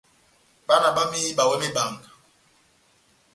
Bána 0.67 0.87
bamɛdɛndi 0.95 1.17
ihíba 1.21 1.43
iwɛ 1.45 1.55
mebanga. 1.61 2.07